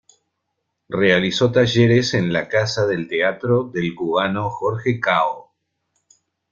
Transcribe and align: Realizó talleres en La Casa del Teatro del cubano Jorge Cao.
Realizó 0.89 1.51
talleres 1.51 2.15
en 2.15 2.33
La 2.33 2.47
Casa 2.47 2.87
del 2.87 3.07
Teatro 3.07 3.65
del 3.71 3.93
cubano 3.93 4.49
Jorge 4.49 4.99
Cao. 4.99 5.53